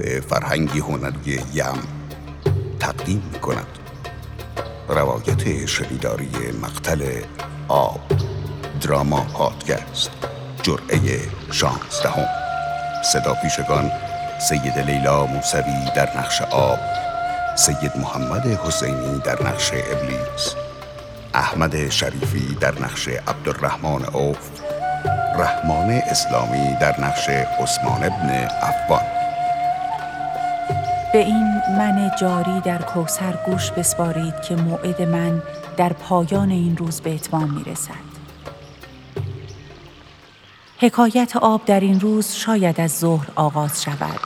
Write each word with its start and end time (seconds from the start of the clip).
فرهنگی 0.00 0.78
هنری 0.78 1.40
یم 1.54 1.78
تقدیم 2.80 3.22
می 3.32 3.38
کند 3.38 3.66
روایت 4.88 5.66
شنیداری 5.66 6.30
مقتل 6.62 7.22
آب 7.68 8.00
دراما 8.80 9.20
پادکست 9.20 10.10
جرعه 10.62 11.00
شانزدهم. 11.50 12.26
صدا 13.02 13.34
پیشگان 13.34 13.90
سید 14.40 14.78
لیلا 14.78 15.26
موسوی 15.26 15.90
در 15.96 16.18
نقش 16.18 16.42
آب 16.42 16.78
سید 17.56 17.92
محمد 17.96 18.46
حسینی 18.46 19.18
در 19.24 19.42
نقش 19.42 19.72
ابلیس 19.72 20.54
احمد 21.34 21.90
شریفی 21.90 22.56
در 22.60 22.82
نقش 22.82 23.08
عبدالرحمن 23.08 24.04
اوف 24.04 24.50
رحمان 25.38 25.90
اسلامی 25.90 26.76
در 26.80 27.00
نقش 27.00 27.28
عثمان 27.28 28.04
ابن 28.04 28.48
افبان 28.62 29.19
به 31.12 31.18
این 31.18 31.60
من 31.78 32.10
جاری 32.20 32.60
در 32.60 32.82
کوسر 32.82 33.38
گوش 33.46 33.70
بسپارید 33.70 34.34
که 34.48 34.56
موعد 34.56 35.02
من 35.02 35.42
در 35.76 35.92
پایان 35.92 36.50
این 36.50 36.76
روز 36.76 37.00
به 37.00 37.14
اتمام 37.14 37.50
می 37.50 37.64
رسد. 37.64 38.10
حکایت 40.78 41.36
آب 41.36 41.64
در 41.64 41.80
این 41.80 42.00
روز 42.00 42.32
شاید 42.32 42.80
از 42.80 42.98
ظهر 42.98 43.28
آغاز 43.34 43.82
شود 43.82 44.20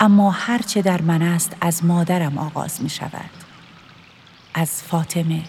اما 0.00 0.30
هرچه 0.30 0.82
در 0.82 1.02
من 1.02 1.22
است 1.22 1.56
از 1.60 1.84
مادرم 1.84 2.38
آغاز 2.38 2.82
می 2.82 2.88
شود 2.88 3.30
از 4.54 4.82
فاطمه 4.82 5.42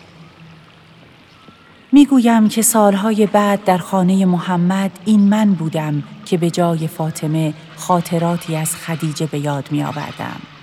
می‌گویم 1.91 2.49
که 2.49 2.61
سالهای 2.61 3.25
بعد 3.27 3.63
در 3.63 3.77
خانه 3.77 4.25
محمد 4.25 4.91
این 5.05 5.29
من 5.29 5.53
بودم 5.53 6.03
که 6.25 6.37
به 6.37 6.51
جای 6.51 6.87
فاطمه 6.87 7.53
خاطراتی 7.75 8.55
از 8.55 8.75
خدیجه 8.75 9.25
به 9.25 9.39
یاد 9.39 9.71
می 9.71 9.83
آوردم. 9.83 10.56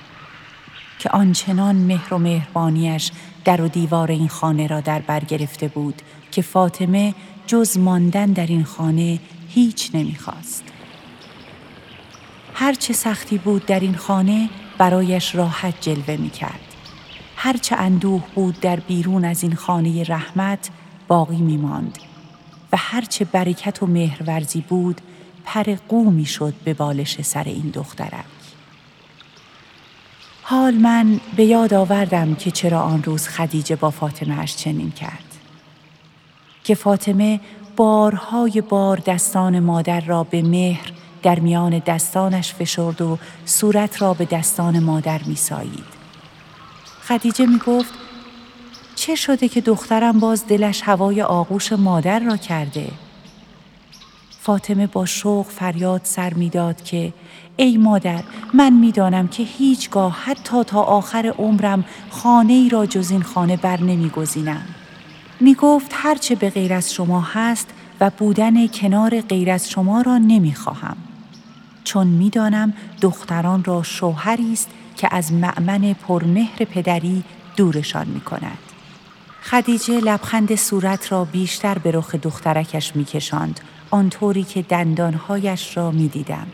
که 1.04 1.10
آنچنان 1.10 1.76
مهر 1.76 2.14
و 2.14 2.18
مهربانیش 2.18 3.10
در 3.44 3.60
و 3.60 3.68
دیوار 3.68 4.10
این 4.10 4.28
خانه 4.28 4.66
را 4.66 4.80
در 4.80 5.00
بر 5.00 5.20
گرفته 5.20 5.68
بود 5.68 6.02
که 6.30 6.42
فاطمه 6.42 7.14
جز 7.46 7.78
ماندن 7.78 8.26
در 8.26 8.46
این 8.46 8.64
خانه 8.64 9.20
هیچ 9.48 9.90
نمی‌خواست. 9.94 10.64
هر 12.54 12.72
چه 12.74 12.92
سختی 12.92 13.38
بود 13.38 13.66
در 13.66 13.80
این 13.80 13.96
خانه 13.96 14.48
برایش 14.78 15.34
راحت 15.34 15.74
جلوه 15.80 16.16
می 16.16 16.30
کرد. 16.30 16.74
هر 17.36 17.56
چه 17.56 17.76
اندوه 17.76 18.22
بود 18.34 18.60
در 18.60 18.80
بیرون 18.80 19.24
از 19.24 19.42
این 19.42 19.54
خانه 19.54 20.04
رحمت 20.04 20.70
باقی 21.08 21.36
می 21.36 21.56
ماند 21.56 21.98
و 22.72 22.76
هرچه 22.76 23.24
برکت 23.24 23.82
و 23.82 23.86
مهرورزی 23.86 24.60
بود 24.60 25.00
پر 25.44 25.76
قو 25.88 26.24
شد 26.24 26.54
به 26.64 26.74
بالش 26.74 27.22
سر 27.22 27.44
این 27.44 27.70
دخترک. 27.74 28.43
حال 30.46 30.74
من 30.74 31.20
به 31.36 31.44
یاد 31.44 31.74
آوردم 31.74 32.34
که 32.34 32.50
چرا 32.50 32.80
آن 32.80 33.02
روز 33.02 33.28
خدیجه 33.28 33.76
با 33.76 33.90
فاطمه 33.90 34.38
اش 34.38 34.56
چنین 34.56 34.90
کرد. 34.90 35.24
که 36.64 36.74
فاطمه 36.74 37.40
بارهای 37.76 38.60
بار 38.60 39.02
دستان 39.06 39.60
مادر 39.60 40.00
را 40.00 40.24
به 40.24 40.42
مهر 40.42 40.92
در 41.22 41.40
میان 41.40 41.78
دستانش 41.78 42.54
فشرد 42.54 43.02
و 43.02 43.18
صورت 43.44 44.02
را 44.02 44.14
به 44.14 44.24
دستان 44.24 44.78
مادر 44.78 45.22
می 45.22 45.36
سایید. 45.36 45.94
خدیجه 47.08 47.46
می 47.46 47.58
گفت 47.58 47.94
چه 48.94 49.14
شده 49.14 49.48
که 49.48 49.60
دخترم 49.60 50.20
باز 50.20 50.46
دلش 50.46 50.82
هوای 50.84 51.22
آغوش 51.22 51.72
مادر 51.72 52.18
را 52.18 52.36
کرده؟ 52.36 52.88
فاطمه 54.44 54.86
با 54.86 55.06
شوق 55.06 55.46
فریاد 55.46 56.00
سر 56.04 56.34
می‌داد 56.34 56.82
که 56.82 57.12
ای 57.56 57.76
مادر 57.76 58.22
من 58.54 58.72
می‌دانم 58.72 59.28
که 59.28 59.42
هیچگاه 59.42 60.12
حتی 60.24 60.64
تا 60.64 60.82
آخر 60.82 61.34
عمرم 61.38 61.84
خانه 62.10 62.52
ای 62.52 62.68
را 62.68 62.86
جز 62.86 63.10
این 63.10 63.22
خانه 63.22 63.56
بر 63.56 63.80
نمیگزینم. 63.80 64.62
می 65.40 65.54
گفت 65.54 65.90
هرچه 65.94 66.34
به 66.34 66.50
غیر 66.50 66.74
از 66.74 66.92
شما 66.92 67.20
هست 67.20 67.68
و 68.00 68.10
بودن 68.10 68.66
کنار 68.66 69.20
غیر 69.20 69.50
از 69.50 69.70
شما 69.70 70.00
را 70.00 70.18
نمی‌خواهم. 70.18 70.96
چون 71.84 72.06
می‌دانم 72.06 72.72
دختران 73.00 73.64
را 73.64 73.82
شوهری 73.82 74.52
است 74.52 74.68
که 74.96 75.08
از 75.10 75.32
معمن 75.32 75.92
پرمهر 75.92 76.64
پدری 76.64 77.24
دورشان 77.56 78.06
می 78.06 78.20
کند. 78.20 78.58
خدیجه 79.42 80.00
لبخند 80.00 80.54
صورت 80.54 81.12
را 81.12 81.24
بیشتر 81.24 81.78
به 81.78 81.90
رخ 81.90 82.14
دخترکش 82.14 82.96
میکشاند. 82.96 83.60
آنطوری 83.90 84.44
که 84.44 84.62
دندانهایش 84.62 85.76
را 85.76 85.90
می‌دیدم 85.90 86.46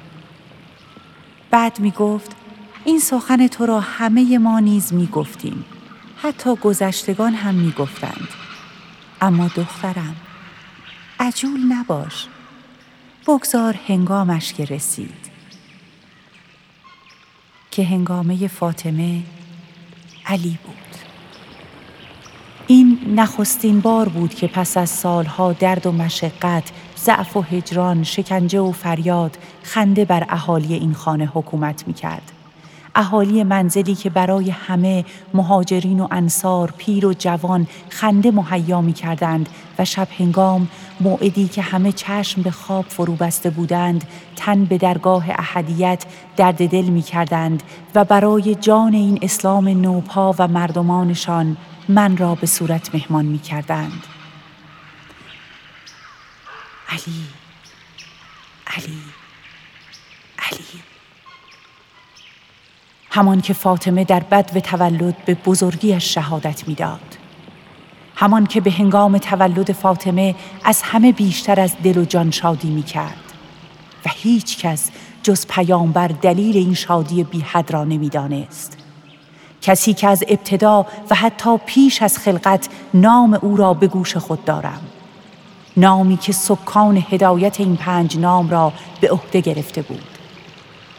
بعد 1.51 1.81
می 1.81 1.91
گفت 1.91 2.37
این 2.85 2.99
سخن 2.99 3.47
تو 3.47 3.67
را 3.67 3.81
همه 3.81 4.39
ما 4.39 4.61
نیز 4.61 4.93
می 4.93 5.07
گفتیم. 5.07 5.65
حتی 6.23 6.57
گذشتگان 6.57 7.35
هم 7.35 7.55
می 7.55 7.73
گفتند. 7.73 8.29
اما 9.21 9.49
دخترم 9.49 10.17
عجول 11.21 11.61
نباش. 11.69 12.27
بگذار 13.27 13.79
هنگامش 13.89 14.53
که 14.53 14.65
رسید. 14.65 15.31
که 17.71 17.85
هنگامه 17.85 18.49
فاطمه 18.49 19.23
علی 20.27 20.59
بود. 20.65 20.80
نخستین 23.11 23.81
بار 23.81 24.09
بود 24.09 24.35
که 24.35 24.47
پس 24.47 24.77
از 24.77 24.91
سالها 24.91 25.53
درد 25.53 25.87
و 25.87 25.93
مشقت 25.93 26.65
ضعف 26.97 27.37
و 27.37 27.41
هجران، 27.43 28.03
شکنجه 28.03 28.61
و 28.61 28.73
فریاد 28.73 29.39
خنده 29.63 30.05
بر 30.05 30.27
اهالی 30.29 30.75
این 30.75 30.95
خانه 30.95 31.31
حکومت 31.35 31.89
می 31.89 31.95
کرد. 31.95 32.33
اهالی 32.95 33.45
منزلی 33.45 33.95
که 33.95 34.11
برای 34.11 34.51
همه 34.51 35.05
مهاجرین 35.35 36.01
و 36.01 36.09
انصار 36.11 36.75
پیر 36.79 37.07
و 37.07 37.15
جوان 37.19 37.67
خنده 37.89 38.31
مهیا 38.31 38.81
می 38.81 38.93
کردند 38.93 39.49
و 39.79 39.85
شب 39.85 40.09
هنگام 40.19 40.69
موعدی 41.01 41.49
که 41.49 41.63
همه 41.63 41.93
چشم 41.93 42.43
به 42.43 42.51
خواب 42.51 42.85
فرو 42.89 43.15
بسته 43.15 43.51
بودند 43.51 44.05
تن 44.37 44.65
به 44.65 44.79
درگاه 44.79 45.25
احدیت 45.31 46.05
درد 46.37 46.69
دل 46.69 46.85
می 46.85 47.03
کردند 47.03 47.63
و 47.95 48.05
برای 48.05 48.55
جان 48.55 48.95
این 48.95 49.19
اسلام 49.23 49.69
نوپا 49.69 50.35
و 50.39 50.49
مردمانشان 50.49 51.57
من 51.89 52.17
را 52.17 52.35
به 52.35 52.47
صورت 52.47 52.95
مهمان 52.95 53.25
می 53.25 53.39
کردند. 53.39 54.07
علی 56.89 57.27
علی 58.67 58.99
علی 60.39 60.83
همان 63.11 63.41
که 63.41 63.53
فاطمه 63.53 64.05
در 64.05 64.21
بد 64.21 64.51
و 64.55 64.61
تولد 64.61 65.25
به 65.25 65.35
بزرگیش 65.35 66.15
شهادت 66.15 66.69
می‌داد 66.69 67.17
همان 68.17 68.47
که 68.47 68.61
به 68.61 68.71
هنگام 68.71 69.19
تولد 69.19 69.73
فاطمه 69.73 70.35
از 70.65 70.83
همه 70.83 71.13
بیشتر 71.13 71.61
از 71.61 71.77
دل 71.85 71.99
و 71.99 72.05
جان 72.05 72.31
شادی 72.31 72.71
می 72.71 72.83
کرد 72.83 73.33
و 74.07 74.09
هیچ 74.09 74.59
کس 74.59 74.91
جز 75.23 75.47
پیامبر 75.47 76.09
دلیل 76.09 76.57
این 76.57 76.75
شادی 76.75 77.25
بی 77.25 77.41
حد 77.41 77.71
را 77.71 77.85
نمی‌دانست. 77.85 78.80
کسی 79.63 79.95
که 79.95 80.09
از 80.09 80.25
ابتدا 80.29 80.87
و 81.11 81.15
حتی 81.15 81.59
پیش 81.67 82.03
از 82.03 82.19
خلقت 82.19 82.69
نام 82.95 83.39
او 83.43 83.57
را 83.57 83.75
به 83.75 83.87
گوش 83.87 84.17
خود 84.17 84.45
دارم. 84.45 84.81
نامی 85.77 86.17
که 86.17 86.33
سکان 86.33 87.05
هدایت 87.11 87.61
این 87.61 87.77
پنج 87.77 88.19
نام 88.19 88.51
را 88.51 88.73
به 89.01 89.11
عهده 89.11 89.41
گرفته 89.41 89.83
بود. 89.83 90.05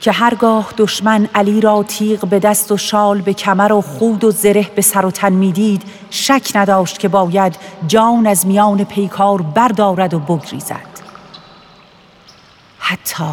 که 0.02 0.12
هرگاه 0.12 0.74
دشمن 0.78 1.30
علی 1.36 1.62
را 1.62 1.84
تیغ 1.84 2.26
به 2.28 2.40
دست 2.40 2.72
و 2.72 2.78
شال 2.78 3.22
به 3.22 3.34
کمر 3.34 3.72
و 3.72 3.82
خود 3.82 4.24
و 4.24 4.32
زره 4.32 4.70
به 4.76 4.82
سر 4.82 5.06
و 5.06 5.12
تن 5.12 5.34
می‌دید 5.34 5.84
شک 6.10 6.52
نداشت 6.56 7.00
که 7.00 7.08
باید 7.08 7.56
جان 7.88 8.28
از 8.28 8.48
میان 8.48 8.84
پیکار 8.84 9.42
بردارد 9.42 10.14
و 10.14 10.20
بگریزد. 10.20 10.92
حتی 12.80 13.24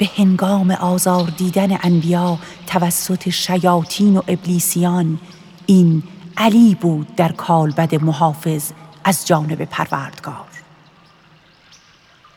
به 0.00 0.10
هنگام 0.16 0.70
آزار 0.70 1.30
دیدن 1.36 1.78
انبیا 1.82 2.38
توسط 2.66 3.28
شیاطین 3.28 4.16
و 4.16 4.22
ابلیسیان 4.28 5.18
این 5.66 6.02
علی 6.36 6.74
بود 6.74 7.14
در 7.16 7.32
کالبد 7.32 7.94
محافظ 7.94 8.72
از 9.04 9.26
جانب 9.26 9.64
پروردگار. 9.64 10.46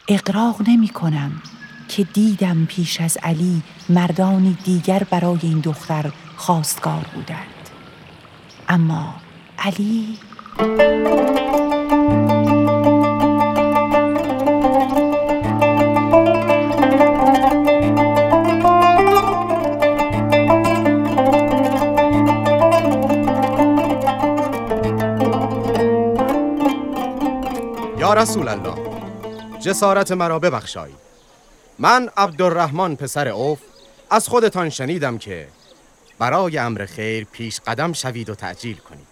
اقراق 0.07 0.69
نمی 0.69 0.87
کنم 0.87 1.31
که 1.87 2.03
دیدم 2.03 2.65
پیش 2.65 3.01
از 3.01 3.17
علی 3.23 3.61
مردانی 3.89 4.57
دیگر 4.63 5.03
برای 5.09 5.39
این 5.41 5.59
دختر 5.59 6.11
خواستگار 6.35 7.05
بودند. 7.15 7.69
اما 8.69 9.15
علی 9.59 10.17
یا 28.03 28.13
رسول 28.13 28.47
الله. 28.47 28.75
جسارت 29.59 30.11
مرا 30.11 30.39
ببخشایید 30.39 30.95
من 31.79 32.09
عبدالرحمن 32.17 32.95
پسر 32.95 33.27
اوف 33.27 33.59
از 34.09 34.27
خودتان 34.27 34.69
شنیدم 34.69 35.17
که 35.17 35.47
برای 36.19 36.57
امر 36.57 36.85
خیر 36.85 37.23
پیش 37.31 37.59
قدم 37.67 37.93
شوید 37.93 38.29
و 38.29 38.35
تعجیل 38.35 38.77
کنید. 38.77 39.07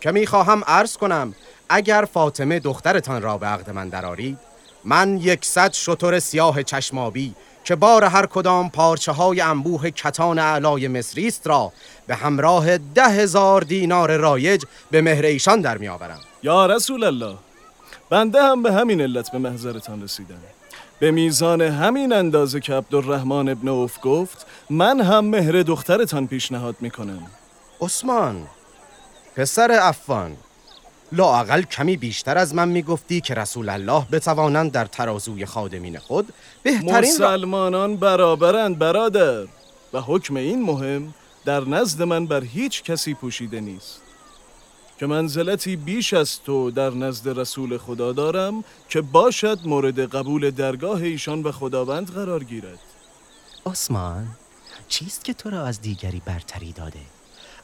که 0.00 0.10
می‌خواهم 0.10 0.64
عرض 0.66 0.96
کنم 0.96 1.34
اگر 1.68 2.08
فاطمه 2.12 2.58
دخترتان 2.58 3.22
را 3.22 3.38
به 3.38 3.46
عقد 3.46 3.70
من 3.70 3.88
درارید 3.88 4.38
من 4.84 5.18
یکصد 5.18 5.72
شطور 5.72 6.18
سیاه 6.18 6.62
چشمابی 6.62 7.34
که 7.64 7.76
بار 7.76 8.04
هر 8.04 8.26
کدام 8.26 8.70
پارچه 8.70 9.12
های 9.12 9.40
انبوه 9.40 9.90
کتان 9.90 10.38
علای 10.38 10.88
مصری 10.88 11.26
است 11.26 11.46
را 11.46 11.72
به 12.06 12.14
همراه 12.14 12.78
ده 12.78 13.08
هزار 13.08 13.60
دینار 13.60 14.16
رایج 14.16 14.64
به 14.90 15.02
مهر 15.02 15.24
ایشان 15.24 15.60
در 15.60 15.78
می 15.78 15.88
آورم 15.88 16.20
یا 16.42 16.66
رسول 16.66 17.04
الله. 17.04 17.36
بنده 18.10 18.42
هم 18.42 18.62
به 18.62 18.72
همین 18.72 19.00
علت 19.00 19.32
به 19.32 19.38
محضرتان 19.38 20.02
رسیدم. 20.02 20.38
به 20.98 21.10
میزان 21.10 21.60
همین 21.60 22.12
اندازه 22.12 22.60
که 22.60 22.74
عبدالرحمن 22.74 23.48
ابن 23.48 23.68
اوف 23.68 23.98
گفت 24.02 24.46
من 24.70 25.00
هم 25.00 25.24
مهر 25.24 25.62
دخترتان 25.62 26.26
پیشنهاد 26.26 26.76
می‌کنم. 26.80 27.26
عثمان 27.80 28.46
پسر 29.36 29.78
افان 29.82 30.36
لااقل 31.12 31.62
کمی 31.62 31.96
بیشتر 31.96 32.38
از 32.38 32.54
من 32.54 32.68
می‌گفتی 32.68 33.20
که 33.20 33.34
رسول 33.34 33.68
الله 33.68 34.06
بتوانند 34.12 34.72
در 34.72 34.84
ترازوی 34.84 35.46
خادمین 35.46 35.98
خود 35.98 36.32
بهترین 36.62 36.90
را... 36.94 36.98
مسلمانان 36.98 37.96
برابرند 37.96 38.78
برادر. 38.78 39.46
و 39.92 40.00
حکم 40.00 40.36
این 40.36 40.62
مهم 40.62 41.14
در 41.44 41.60
نزد 41.60 42.02
من 42.02 42.26
بر 42.26 42.44
هیچ 42.44 42.82
کسی 42.82 43.14
پوشیده 43.14 43.60
نیست. 43.60 44.00
که 45.00 45.06
منزلتی 45.06 45.76
بیش 45.76 46.14
از 46.14 46.42
تو 46.42 46.70
در 46.70 46.90
نزد 46.90 47.38
رسول 47.38 47.78
خدا 47.78 48.12
دارم 48.12 48.64
که 48.88 49.00
باشد 49.00 49.58
مورد 49.64 50.00
قبول 50.00 50.50
درگاه 50.50 51.02
ایشان 51.02 51.42
و 51.42 51.52
خداوند 51.52 52.10
قرار 52.10 52.44
گیرد. 52.44 52.78
عثمان 53.66 54.28
چیست 54.88 55.24
که 55.24 55.34
تو 55.34 55.50
را 55.50 55.66
از 55.66 55.80
دیگری 55.80 56.22
برتری 56.24 56.72
داده؟ 56.72 57.00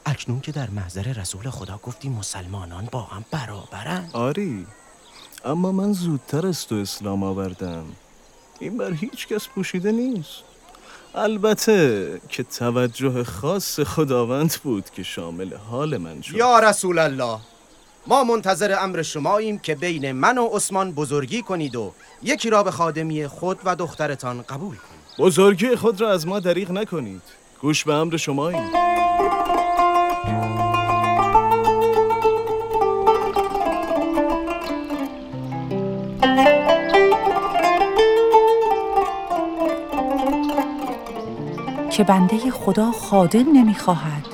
اکنون 0.05 0.39
که 0.39 0.51
در 0.51 0.69
محضر 0.69 1.13
رسول 1.13 1.49
خدا 1.49 1.79
گفتی 1.83 2.09
مسلمانان 2.09 2.89
با 2.91 3.01
هم 3.01 3.25
برابرند. 3.31 4.09
آری 4.13 4.67
اما 5.45 5.71
من 5.71 5.93
زودتر 5.93 6.47
از 6.47 6.67
تو 6.67 6.75
اسلام 6.75 7.23
آوردم. 7.23 7.85
این 8.59 8.77
بر 8.77 8.93
هیچ 8.93 9.27
کس 9.27 9.47
پوشیده 9.47 9.91
نیست. 9.91 10.46
البته 11.17 12.21
که 12.29 12.43
توجه 12.43 13.23
خاص 13.23 13.79
خداوند 13.79 14.55
بود 14.63 14.89
که 14.89 15.03
شامل 15.03 15.53
حال 15.53 15.97
من 15.97 16.21
شد. 16.21 16.35
یا 16.35 16.59
رسول 16.59 16.99
الله 16.99 17.39
ما 18.07 18.23
منتظر 18.23 18.77
امر 18.79 19.01
شماییم 19.01 19.59
که 19.59 19.75
بین 19.75 20.11
من 20.11 20.37
و 20.37 20.47
عثمان 20.47 20.91
بزرگی 20.91 21.41
کنید 21.41 21.75
و 21.75 21.93
یکی 22.23 22.49
را 22.49 22.63
به 22.63 22.71
خادمی 22.71 23.27
خود 23.27 23.59
و 23.65 23.75
دخترتان 23.75 24.41
قبول 24.41 24.75
کنید. 24.75 25.27
بزرگی 25.27 25.75
خود 25.75 26.01
را 26.01 26.11
از 26.11 26.27
ما 26.27 26.39
دریغ 26.39 26.71
نکنید. 26.71 27.21
گوش 27.61 27.83
به 27.83 27.93
امر 27.93 28.17
شماییم. 28.17 29.06
که 41.97 42.03
بنده 42.03 42.51
خدا 42.51 42.91
خادم 42.91 43.51
نمی‌خواهد. 43.53 44.25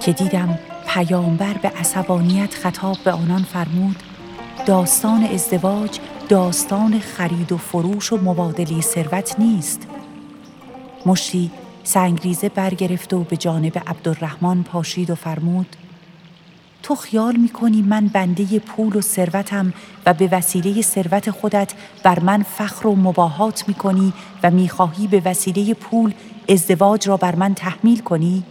که 0.00 0.12
دیدم 0.12 0.58
پیامبر 0.88 1.52
به 1.52 1.68
عصبانیت 1.68 2.54
خطاب 2.54 2.96
به 3.04 3.12
آنان 3.12 3.42
فرمود 3.42 3.96
داستان 4.66 5.24
ازدواج 5.24 5.98
داستان 6.28 7.00
خرید 7.00 7.52
و 7.52 7.56
فروش 7.56 8.12
و 8.12 8.16
مبادله 8.16 8.80
ثروت 8.80 9.34
نیست. 9.38 9.86
مشتی 11.06 11.50
سنگریزه 11.84 12.48
برگرفت 12.48 13.12
و 13.12 13.24
به 13.24 13.36
جانب 13.36 13.82
عبدالرحمن 13.86 14.62
پاشید 14.62 15.10
و 15.10 15.14
فرمود 15.14 15.76
تو 16.86 16.94
خیال 16.94 17.36
می‌کنی 17.36 17.82
من 17.82 18.06
بنده 18.06 18.58
پول 18.58 18.96
و 18.96 19.00
ثروتم 19.00 19.72
و 20.06 20.14
به 20.14 20.28
وسیله 20.32 20.82
ثروت 20.82 21.30
خودت 21.30 21.74
بر 22.02 22.20
من 22.20 22.42
فخر 22.42 22.86
و 22.86 22.96
مباهات 22.96 23.68
می‌کنی 23.68 24.12
و 24.42 24.50
می‌خواهی 24.50 25.06
به 25.06 25.22
وسیله 25.24 25.74
پول 25.74 26.14
ازدواج 26.48 27.08
را 27.08 27.16
بر 27.16 27.34
من 27.34 27.54
تحمیل 27.54 27.98
کنی؟ 27.98 28.42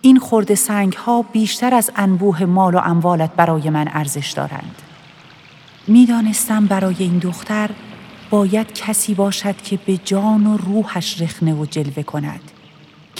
این 0.00 0.18
خورده 0.18 0.54
سنگ 0.54 0.92
ها 0.92 1.22
بیشتر 1.22 1.74
از 1.74 1.90
انبوه 1.96 2.44
مال 2.44 2.74
و 2.74 2.78
اموالت 2.78 3.30
برای 3.36 3.70
من 3.70 3.88
ارزش 3.92 4.30
دارند. 4.30 4.82
می‌دانستم 5.86 6.66
برای 6.66 6.96
این 6.98 7.18
دختر 7.18 7.70
باید 8.30 8.72
کسی 8.72 9.14
باشد 9.14 9.56
که 9.56 9.78
به 9.86 9.96
جان 9.96 10.46
و 10.46 10.56
روحش 10.56 11.20
رخنه 11.20 11.54
و 11.54 11.64
جلوه 11.64 12.02
کند. 12.02 12.40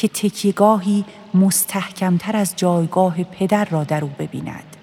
که 0.01 0.09
تکیگاهی 0.09 1.05
مستحکمتر 1.35 2.37
از 2.37 2.57
جایگاه 2.57 3.23
پدر 3.23 3.65
را 3.65 3.85
در 3.85 4.05
او 4.05 4.11
ببیند 4.19 4.77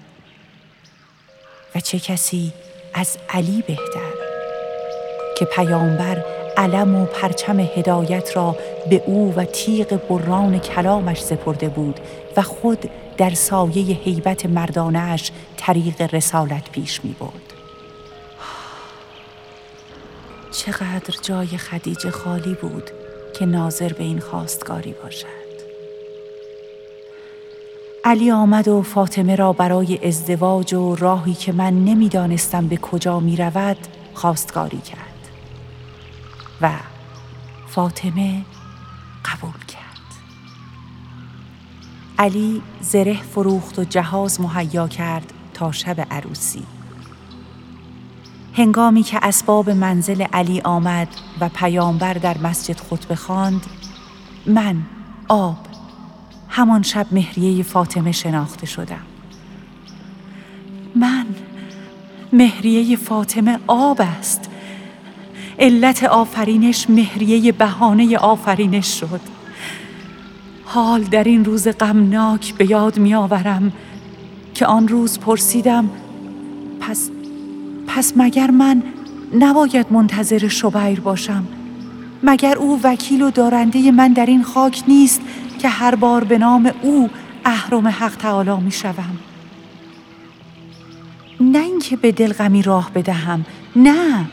و 1.74 1.80
چه 1.80 1.98
کسی 1.98 2.52
از 2.94 3.18
علی 3.30 3.64
بهتر 3.66 4.12
که 5.38 5.44
پیامبر 5.44 6.24
علم 6.56 6.94
و 6.94 7.04
پرچم 7.04 7.60
هدایت 7.60 8.36
را 8.36 8.56
به 8.90 9.02
او 9.06 9.34
و 9.36 9.44
تیغ 9.44 10.00
بران 10.08 10.58
کلامش 10.58 11.22
سپرده 11.22 11.68
بود 11.68 12.00
و 12.36 12.42
خود 12.42 12.90
در 13.16 13.34
سایه 13.34 13.82
هیبت 13.82 14.46
مردانش 14.46 15.32
طریق 15.56 16.14
رسالت 16.14 16.70
پیش 16.70 17.04
می 17.04 17.16
برد. 17.20 17.52
چقدر 20.52 21.14
جای 21.22 21.46
خدیجه 21.46 22.10
خالی 22.10 22.54
بود 22.54 22.90
که 23.38 23.46
ناظر 23.46 23.92
به 23.92 24.04
این 24.04 24.20
خواستگاری 24.20 24.94
باشد. 25.02 25.26
علی 28.04 28.30
آمد 28.30 28.68
و 28.68 28.82
فاطمه 28.82 29.36
را 29.36 29.52
برای 29.52 30.06
ازدواج 30.06 30.74
و 30.74 30.94
راهی 30.94 31.34
که 31.34 31.52
من 31.52 31.84
نمی‌دانستم 31.84 32.68
به 32.68 32.76
کجا 32.76 33.20
می 33.20 33.36
رود 33.36 33.76
خواستگاری 34.14 34.78
کرد. 34.78 35.28
و 36.60 36.70
فاطمه 37.68 38.44
قبول 39.24 39.64
کرد. 39.68 39.78
علی 42.18 42.62
زره 42.80 43.22
فروخت 43.22 43.78
و 43.78 43.84
جهاز 43.84 44.40
مهیا 44.40 44.88
کرد 44.88 45.32
تا 45.54 45.72
شب 45.72 46.06
عروسی. 46.10 46.77
هنگامی 48.58 49.02
که 49.02 49.18
اسباب 49.22 49.70
منزل 49.70 50.22
علی 50.22 50.60
آمد 50.60 51.08
و 51.40 51.48
پیامبر 51.48 52.14
در 52.14 52.38
مسجد 52.38 52.80
خطبه 52.80 53.14
خواند 53.14 53.66
من 54.46 54.76
آب 55.28 55.56
همان 56.48 56.82
شب 56.82 57.06
مهریه 57.12 57.62
فاطمه 57.62 58.12
شناخته 58.12 58.66
شدم. 58.66 59.00
من 60.96 61.26
مهریه 62.32 62.96
فاطمه 62.96 63.58
آب 63.66 64.00
است. 64.00 64.50
علت 65.58 66.04
آفرینش 66.04 66.90
مهریه 66.90 67.52
بهانه 67.52 68.16
آفرینش 68.16 69.00
شد. 69.00 69.20
حال 70.64 71.02
در 71.02 71.24
این 71.24 71.44
روز 71.44 71.68
غمناک 71.68 72.54
به 72.54 72.70
یاد 72.70 72.98
می 72.98 73.14
آورم 73.14 73.72
که 74.54 74.66
آن 74.66 74.88
روز 74.88 75.18
پرسیدم 75.18 75.90
پس 76.80 77.10
پس 77.88 78.12
مگر 78.16 78.50
من 78.50 78.82
نباید 79.38 79.86
منتظر 79.90 80.48
شبیر 80.48 81.00
باشم؟ 81.00 81.46
مگر 82.22 82.58
او 82.58 82.80
وکیل 82.82 83.22
و 83.22 83.30
دارنده 83.30 83.90
من 83.90 84.12
در 84.12 84.26
این 84.26 84.42
خاک 84.42 84.82
نیست 84.88 85.20
که 85.58 85.68
هر 85.68 85.94
بار 85.94 86.24
به 86.24 86.38
نام 86.38 86.72
او 86.82 87.10
اهرم 87.44 87.88
حق 87.88 88.16
تعالی 88.16 88.56
می 88.64 88.70
شوم. 88.70 89.18
نه 91.40 91.58
اینکه 91.58 91.96
به 91.96 92.12
دلغمی 92.12 92.62
راه 92.62 92.90
بدهم 92.94 93.44
نه. 93.76 94.26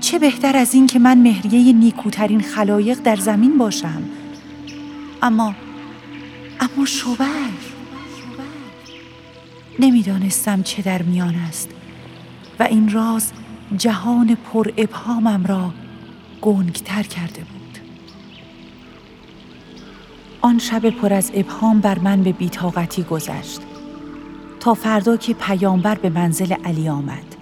چه 0.00 0.18
بهتر 0.18 0.56
از 0.56 0.74
این 0.74 0.86
که 0.86 0.98
من 0.98 1.18
مهریه 1.18 1.72
نیکوترین 1.72 2.40
خلایق 2.40 2.98
در 3.04 3.16
زمین 3.16 3.58
باشم؟ 3.58 4.02
اما 5.22 5.54
اما 6.60 6.84
شوبر 6.86 7.50
نمی‌دانستم 9.78 10.62
چه 10.62 10.82
در 10.82 11.02
میان 11.02 11.34
است. 11.34 11.73
و 12.60 12.62
این 12.62 12.92
راز 12.92 13.32
جهان 13.76 14.34
پر 14.52 14.72
ابهامم 14.76 15.46
را 15.46 15.70
گنگتر 16.42 17.02
کرده 17.02 17.40
بود. 17.40 17.78
آن 20.40 20.58
شب 20.58 20.90
پر 20.90 21.12
از 21.12 21.30
ابهام 21.34 21.80
بر 21.80 21.98
من 21.98 22.22
به 22.22 22.32
بیتاقتی 22.32 23.02
گذشت. 23.02 23.60
تا 24.60 24.74
فردا 24.74 25.16
که 25.16 25.34
پیامبر 25.34 25.94
به 25.94 26.10
منزل 26.10 26.52
علی 26.52 26.88
آمد. 26.88 27.36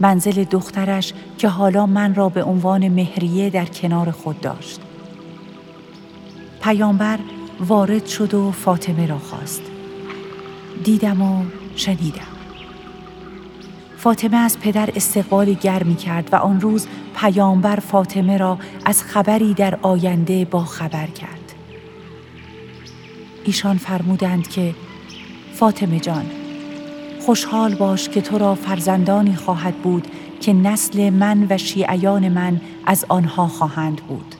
منزل 0.00 0.44
دخترش 0.44 1.12
که 1.38 1.48
حالا 1.48 1.86
من 1.86 2.14
را 2.14 2.28
به 2.28 2.42
عنوان 2.42 2.88
مهریه 2.88 3.50
در 3.50 3.64
کنار 3.64 4.10
خود 4.10 4.40
داشت. 4.40 4.80
پیامبر 6.62 7.18
وارد 7.60 8.06
شد 8.06 8.34
و 8.34 8.50
فاطمه 8.50 9.06
را 9.06 9.18
خواست. 9.18 9.62
دیدم 10.84 11.22
و 11.22 11.44
شنیدم. 11.76 12.35
فاطمه 13.96 14.36
از 14.36 14.58
پدر 14.58 14.90
استقبال 14.96 15.52
گرمی 15.52 15.94
کرد 15.94 16.28
و 16.32 16.36
آن 16.36 16.60
روز 16.60 16.86
پیامبر 17.16 17.76
فاطمه 17.76 18.36
را 18.36 18.58
از 18.84 19.02
خبری 19.02 19.54
در 19.54 19.78
آینده 19.82 20.44
با 20.44 20.64
خبر 20.64 21.06
کرد. 21.06 21.54
ایشان 23.44 23.78
فرمودند 23.78 24.48
که 24.48 24.74
فاطمه 25.54 26.00
جان 26.00 26.26
خوشحال 27.20 27.74
باش 27.74 28.08
که 28.08 28.20
تو 28.20 28.38
را 28.38 28.54
فرزندانی 28.54 29.34
خواهد 29.34 29.74
بود 29.76 30.06
که 30.40 30.52
نسل 30.52 31.10
من 31.10 31.46
و 31.50 31.58
شیعیان 31.58 32.28
من 32.28 32.60
از 32.86 33.04
آنها 33.08 33.48
خواهند 33.48 33.96
بود. 33.96 34.34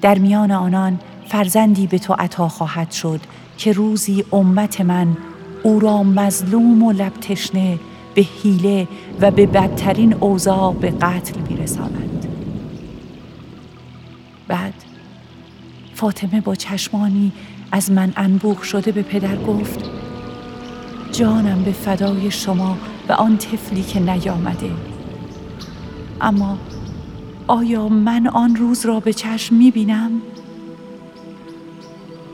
در 0.00 0.18
میان 0.18 0.50
آنان 0.50 1.00
فرزندی 1.28 1.86
به 1.86 1.98
تو 1.98 2.14
عطا 2.18 2.48
خواهد 2.48 2.90
شد 2.90 3.20
که 3.58 3.72
روزی 3.72 4.24
امت 4.32 4.80
من 4.80 5.16
او 5.62 5.80
را 5.80 6.02
مظلوم 6.02 6.82
و 6.82 6.92
لبتشنه 6.92 7.78
به 8.14 8.22
حیله 8.22 8.88
و 9.20 9.30
به 9.30 9.46
بدترین 9.46 10.14
اوضاع 10.14 10.74
به 10.74 10.90
قتل 10.90 11.40
میرسانند 11.48 12.26
بعد 14.48 14.74
فاطمه 15.94 16.40
با 16.40 16.54
چشمانی 16.54 17.32
از 17.72 17.90
من 17.90 18.12
انبوه 18.16 18.64
شده 18.64 18.92
به 18.92 19.02
پدر 19.02 19.36
گفت 19.36 19.90
جانم 21.12 21.62
به 21.62 21.72
فدای 21.72 22.30
شما 22.30 22.78
و 23.08 23.12
آن 23.12 23.36
طفلی 23.36 23.82
که 23.82 24.00
نیامده. 24.00 24.70
اما 26.20 26.58
آیا 27.46 27.88
من 27.88 28.26
آن 28.26 28.56
روز 28.56 28.86
را 28.86 29.00
به 29.00 29.12
چشم 29.12 29.54
می 29.56 29.70
بینم؟ 29.70 30.10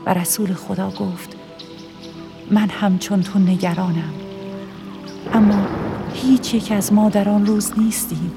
و 0.05 0.13
رسول 0.13 0.53
خدا 0.53 0.91
گفت 0.91 1.35
من 2.51 2.69
همچون 2.69 3.21
تو 3.21 3.39
نگرانم. 3.39 4.13
اما 5.33 5.67
هیچ 6.13 6.53
یک 6.53 6.71
از 6.71 6.93
ما 6.93 7.09
در 7.09 7.29
آن 7.29 7.45
روز 7.45 7.79
نیستیم 7.79 8.31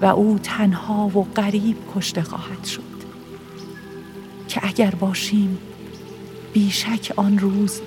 و 0.00 0.06
او 0.06 0.38
تنها 0.42 1.06
و 1.08 1.22
غریب 1.36 1.76
کشته 1.94 2.22
خواهد 2.22 2.64
شد 2.64 2.82
که 4.48 4.60
اگر 4.62 4.90
باشیم 4.90 5.58
بیشک 6.52 7.12
آن 7.16 7.38
روز 7.38 7.80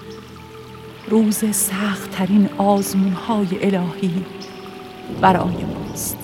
روز 1.09 1.55
سخت 1.55 2.11
ترین 2.11 2.49
آزمون 2.57 3.13
های 3.13 3.47
الهی 3.61 4.25
برای 5.21 5.65
ماست. 5.65 6.22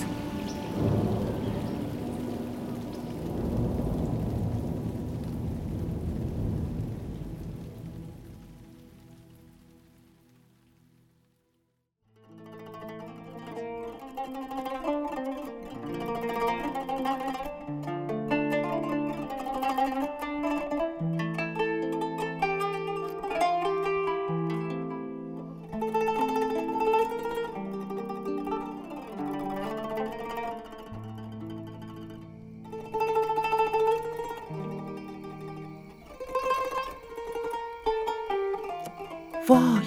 وای. 39.50 39.86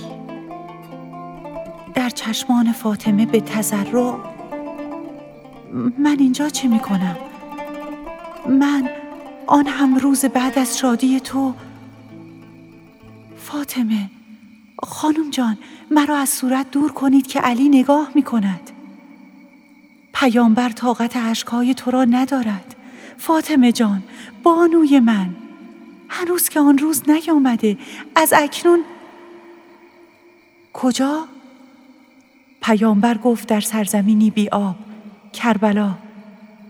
در 1.96 2.10
چشمان 2.10 2.72
فاطمه 2.72 3.26
به 3.26 3.42
تذرع. 3.42 4.16
من 5.98 6.16
اینجا 6.20 6.50
چه 6.50 6.68
می 6.68 6.80
کنم؟ 6.80 7.18
من 8.50 8.90
آن 9.48 9.68
هم 9.68 9.96
روز 9.96 10.26
بعد 10.26 10.60
از 10.60 10.78
شادی 10.78 11.20
تو. 11.20 11.54
فاطمه 13.38 14.10
خانم 14.84 15.30
جان 15.32 15.58
مرا 15.92 16.18
از 16.18 16.30
صورت 16.30 16.72
دور 16.72 16.92
کنید 16.92 17.28
که 17.28 17.40
علی 17.40 17.70
نگاه 17.70 18.10
می 18.16 18.24
کند 18.24 18.72
پیامبر 20.14 20.70
طاقت 20.70 21.18
عشقهای 21.18 21.74
تو 21.74 21.92
را 21.92 22.06
ندارد. 22.06 22.76
فاطمه 23.18 23.72
جان 23.72 24.04
بانوی 24.44 25.00
من. 25.00 25.30
هنوز 26.10 26.50
که 26.50 26.60
آن 26.60 26.78
روز 26.78 27.10
نیامده 27.10 27.78
از 28.16 28.34
اکنون 28.34 28.80
کجا؟ 30.84 31.28
پیامبر 32.62 33.18
گفت 33.18 33.48
در 33.48 33.62
سرزمینی 33.62 34.30
بی 34.30 34.50
آب 34.50 34.76
کربلا. 35.34 35.96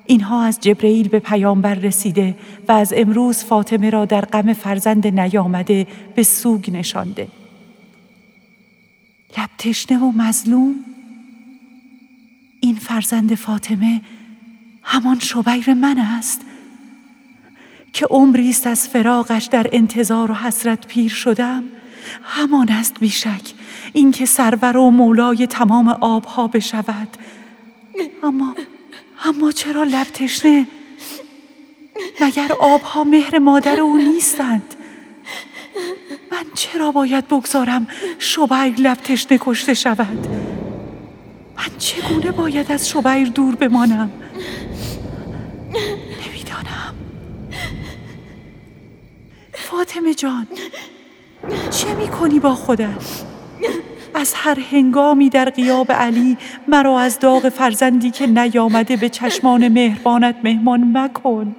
اینها 0.05 0.43
از 0.43 0.59
جبرئیل 0.59 1.07
به 1.07 1.19
پیامبر 1.19 1.73
رسیده 1.73 2.35
و 2.67 2.71
از 2.71 2.93
امروز 2.95 3.43
فاطمه 3.43 3.89
را 3.89 4.05
در 4.05 4.21
غم 4.21 4.53
فرزند 4.53 5.07
نیامده 5.07 5.87
به 6.15 6.23
سوگ 6.23 6.71
نشانده. 6.71 7.27
لب 9.37 9.49
تشنه 9.57 9.99
و 9.99 10.11
مظلوم؟ 10.11 10.75
این 12.59 12.75
فرزند 12.75 13.35
فاطمه 13.35 14.01
همان 14.83 15.19
شبیر 15.19 15.73
من 15.73 15.97
است 15.97 16.41
که 17.93 18.05
عمری 18.05 18.49
است 18.49 18.67
از 18.67 18.87
فراغش 18.87 19.45
در 19.45 19.69
انتظار 19.71 20.31
و 20.31 20.33
حسرت 20.33 20.87
پیر 20.87 21.11
شدم. 21.11 21.63
همان 22.23 22.71
است 22.71 22.99
بیشک 22.99 23.53
اینکه 23.93 24.25
سرور 24.25 24.77
و 24.77 24.89
مولای 24.91 25.47
تمام 25.47 25.87
آبها 25.89 26.47
بشود. 26.47 27.17
اما 28.23 28.55
اما 29.25 29.51
چرا 29.51 29.83
لب 29.83 30.07
تشنه؟ 30.13 30.67
مگر 32.21 32.51
آبها 32.59 33.03
مهر 33.03 33.39
مادر 33.39 33.79
او 33.79 33.97
نیستند؟ 33.97 34.75
من 36.31 36.43
چرا 36.53 36.91
باید 36.91 37.27
بگذارم 37.27 37.87
شبیر 38.19 38.75
لب 38.79 38.97
تشنه 38.97 39.37
کشته 39.41 39.73
شود؟ 39.73 40.27
من 41.57 41.77
چگونه 41.77 42.31
باید 42.31 42.71
از 42.71 42.89
شبیر 42.89 43.29
دور 43.29 43.55
بمانم؟ 43.55 44.11
نمی‌دانم. 46.27 46.95
فاطمه 49.53 50.13
جان 50.13 50.47
چه 51.69 51.95
می‌کنی 51.95 52.39
با 52.39 52.55
خودت؟ 52.55 53.32
از 54.15 54.33
هر 54.35 54.59
هنگامی 54.71 55.29
در 55.29 55.49
قیاب 55.49 55.91
علی 55.91 56.37
مرا 56.67 56.99
از 56.99 57.19
داغ 57.19 57.49
فرزندی 57.49 58.11
که 58.11 58.27
نیامده 58.27 58.97
به 58.97 59.09
چشمان 59.09 59.67
مهربانت 59.67 60.35
مهمان 60.43 60.97
مکن. 60.97 61.55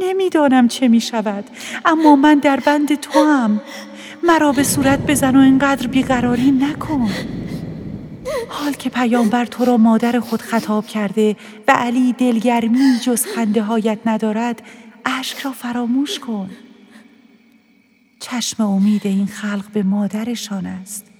نمی‌دانم 0.00 0.68
چه 0.68 0.88
می 0.88 1.00
شود 1.00 1.44
اما 1.84 2.16
من 2.16 2.38
در 2.38 2.60
بند 2.60 2.94
تو 2.94 3.24
هم 3.24 3.60
مرا 4.22 4.52
به 4.52 4.62
صورت 4.62 5.06
بزن 5.06 5.36
و 5.36 5.40
اینقدر 5.40 5.86
بیقراری 5.86 6.50
نکن. 6.50 7.10
حال 8.48 8.72
که 8.72 8.90
پیامبر 8.90 9.44
تو 9.44 9.64
را 9.64 9.76
مادر 9.76 10.20
خود 10.20 10.42
خطاب 10.42 10.86
کرده 10.86 11.36
و 11.68 11.72
علی 11.72 12.12
دلگرمی 12.12 12.78
جز 13.02 13.26
خنده 13.26 13.62
هایت 13.62 13.98
ندارد 14.06 14.62
اشک 15.04 15.38
را 15.38 15.52
فراموش 15.52 16.18
کن. 16.18 16.50
چشم 18.20 18.62
امید 18.62 19.02
این 19.04 19.26
خلق 19.26 19.64
به 19.72 19.82
مادرشان 19.82 20.66
است. 20.66 21.13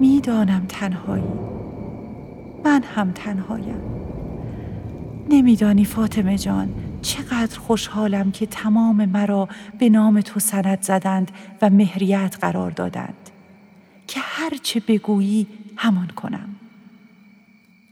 می‌دانم 0.00 0.66
تنهایی. 0.68 1.24
من 2.64 2.82
هم 2.82 3.12
تنهایم. 3.12 3.80
نمیدانی 5.30 5.84
فاطمه 5.84 6.38
جان 6.38 6.68
چقدر 7.02 7.58
خوشحالم 7.58 8.30
که 8.30 8.46
تمام 8.46 9.04
مرا 9.04 9.48
به 9.78 9.88
نام 9.88 10.20
تو 10.20 10.40
سند 10.40 10.82
زدند 10.82 11.30
و 11.62 11.70
مهریت 11.70 12.36
قرار 12.40 12.70
دادند. 12.70 13.30
که 14.06 14.20
هرچه 14.22 14.82
بگویی 14.88 15.46
همان 15.76 16.06
کنم. 16.06 16.48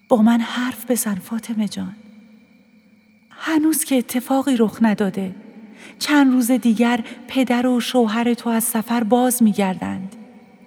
با 0.09 0.23
من 0.23 0.41
حرف 0.41 0.91
بزن 0.91 1.15
فاطمه 1.15 1.69
جان. 1.69 1.95
هنوز 3.31 3.85
که 3.85 3.99
اتفاقی 3.99 4.57
رخ 4.57 4.79
نداده 4.83 5.35
چند 5.99 6.33
روز 6.33 6.51
دیگر 6.51 7.05
پدر 7.29 7.67
و 7.67 7.81
شوهر 7.81 8.35
تو 8.35 8.51
از 8.51 8.65
سفر 8.65 9.05
باز 9.05 9.43
میگردند. 9.43 10.17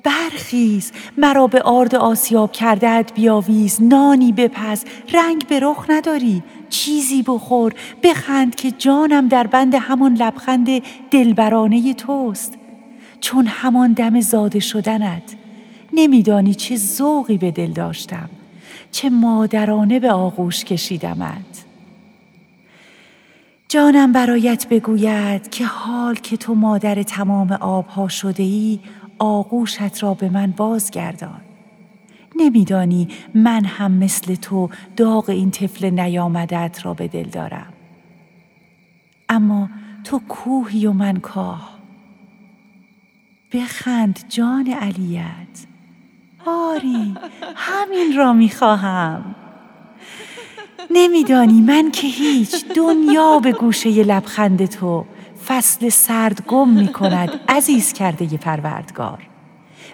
برخیز 0.07 0.91
مرا 1.17 1.47
به 1.47 1.61
آرد 1.61 1.95
آسیاب 1.95 2.51
کردهت 2.51 3.13
بیاویز. 3.13 3.81
نانی 3.81 4.31
بپز 4.31 4.83
رنگ 5.13 5.47
به 5.47 5.59
رخ 5.59 5.85
نداری. 5.89 6.43
چیزی 6.69 7.23
بخور 7.23 7.73
بخند 8.03 8.55
که 8.55 8.71
جانم 8.71 9.27
در 9.27 9.47
بند 9.47 9.75
همان 9.75 10.13
لبخند 10.13 10.67
دلبرانه 11.11 11.93
توست. 11.93 12.57
چون 13.21 13.47
همان 13.47 13.93
دم 13.93 14.21
زاده 14.21 14.59
شدنت 14.59 15.35
نمیدانی 15.93 16.53
چه 16.53 16.75
ذوقی 16.75 17.37
به 17.37 17.51
دل 17.51 17.71
داشتم 17.71 18.29
چه 18.91 19.09
مادرانه 19.09 19.99
به 19.99 20.11
آغوش 20.11 20.63
کشیدمت. 20.63 21.65
جانم 23.69 24.11
برایت 24.11 24.67
بگوید 24.69 25.49
که 25.49 25.65
حال 25.65 26.15
که 26.15 26.37
تو 26.37 26.55
مادر 26.55 27.03
تمام 27.03 27.51
آبها 27.51 28.07
شده 28.07 28.43
ای 28.43 28.79
آغوشت 29.19 30.03
را 30.03 30.13
به 30.13 30.29
من 30.29 30.51
بازگردان. 30.51 31.41
نمیدانی 32.35 33.07
من 33.35 33.65
هم 33.65 33.91
مثل 33.91 34.35
تو 34.35 34.69
داغ 34.95 35.29
این 35.29 35.51
طفل 35.51 35.89
نیامدت 35.89 36.85
را 36.85 36.93
به 36.93 37.07
دل 37.07 37.29
دارم. 37.29 37.73
اما 39.29 39.69
تو 40.03 40.21
کوهی 40.27 40.85
و 40.85 40.91
من 40.93 41.17
کاه. 41.17 41.77
بخند 43.53 44.19
جان 44.29 44.67
علیت. 44.67 45.65
آری 46.45 47.15
همین 47.55 48.17
را 48.17 48.33
می‌خواهم. 48.33 49.35
نمیدانی 50.91 51.61
من 51.61 51.91
که 51.91 52.07
هیچ 52.07 52.65
دنیا 52.75 53.39
به 53.39 53.51
گوشه 53.51 53.89
لبخند 54.03 54.65
تو 54.65 55.05
فصل 55.47 55.89
سرد 55.89 56.45
گم 56.47 56.69
می 56.69 56.87
کند 56.87 57.39
عزیز 57.49 57.93
کرده 57.93 58.33
ی 58.33 58.37
پروردگار. 58.37 59.27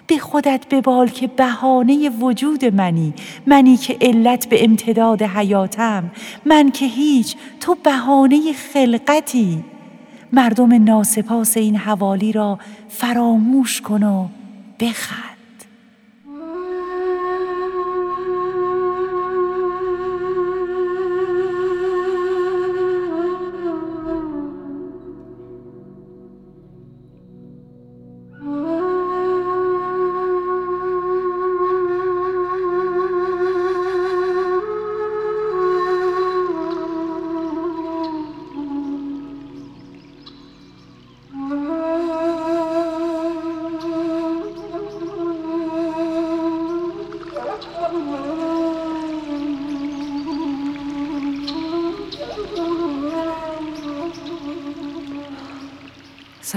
به 0.06 0.18
خودت 0.18 0.66
ببال 0.70 1.08
که 1.08 1.26
بهانه 1.26 2.08
وجود 2.08 2.64
منی 2.64 3.14
منی 3.46 3.76
که 3.76 3.98
علت 4.00 4.48
به 4.48 4.64
امتداد 4.64 5.22
حیاتم 5.22 6.10
من 6.44 6.70
که 6.70 6.86
هیچ 6.86 7.36
تو 7.60 7.74
بهانه 7.74 8.52
خلقتی. 8.52 9.64
مردم 10.32 10.84
ناسپاس 10.84 11.56
این 11.56 11.76
حوالی 11.76 12.32
را 12.32 12.58
فراموش 12.88 13.80
کن 13.80 14.02
و 14.02 14.28
بخند 14.80 15.33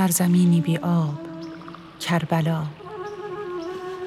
سرزمینی 0.07 0.61
بی 0.61 0.77
آب 0.77 1.19
کربلا. 1.99 2.63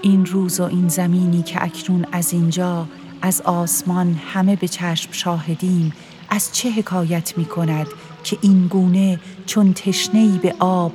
این 0.03 0.27
روز 0.27 0.61
و 0.61 0.63
این 0.63 0.89
زمینی 0.89 1.43
که 1.43 1.65
اکنون 1.65 2.07
از 2.13 2.33
اینجا 2.33 2.87
از 3.23 3.41
آسمان 3.41 4.21
همه 4.33 4.57
به 4.57 4.69
چشم 4.69 5.13
شاهدیم 5.13 5.93
از 6.29 6.53
چه 6.53 6.71
حکایت 6.71 7.39
می 7.39 7.45
کند 7.45 7.87
که 8.25 8.39
این 8.41 8.67
گونه 8.67 9.21
چون 9.47 9.73
تشنهی 9.73 10.39
به 10.39 10.55
آب 10.59 10.93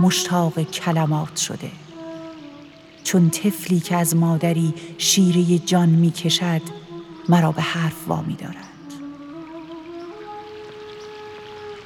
مشتاق 0.00 0.62
کلمات 0.62 1.36
شده؟ 1.36 1.70
چون 3.04 3.30
طفلی 3.30 3.80
که 3.80 3.96
از 3.96 4.16
مادری 4.16 4.74
شیره 4.98 5.58
جان 5.58 5.88
می 5.88 6.10
کشد 6.10 6.62
مرا 7.28 7.52
به 7.52 7.62
حرف 7.62 8.08
وامی 8.08 8.34
دارد. 8.34 8.68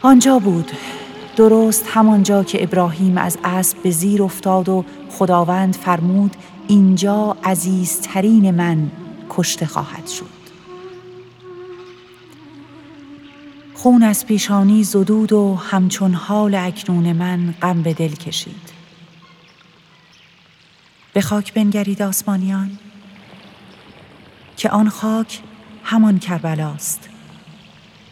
آنجا 0.03 0.39
بود 0.39 0.71
درست 1.37 1.87
همانجا 1.89 2.45
که 2.45 2.63
ابراهیم 2.63 3.19
از 3.19 3.39
اسب 3.45 3.83
به 3.83 3.91
زیر 3.91 4.23
افتاد 4.23 4.69
و 4.69 4.85
خداوند 5.11 5.75
فرمود 5.75 6.37
اینجا 6.69 7.37
عزیزترین 7.45 8.51
من 8.51 8.91
کشته 9.31 9.67
خواهد 9.67 10.07
شد. 10.07 10.37
خون 13.75 14.03
از 14.03 14.27
پیشانی 14.27 14.85
زدود 14.85 15.33
و 15.33 15.55
همچون 15.55 16.15
حال 16.15 16.55
اکنون 16.55 17.13
من 17.13 17.55
غم 17.63 17.83
به 17.83 17.95
دل 17.95 18.13
کشید. 18.13 18.73
به 21.13 21.21
خاک 21.21 21.55
بنگرید 21.55 22.03
آسمانیان 22.03 22.79
که 24.57 24.71
آن 24.71 24.89
خاک 24.89 25.41
همان 25.85 26.19
کربلاست 26.19 27.09